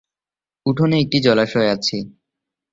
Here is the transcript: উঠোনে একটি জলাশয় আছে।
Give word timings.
উঠোনে 0.65 0.95
একটি 0.99 1.17
জলাশয় 1.19 1.69
আছে। 1.69 1.97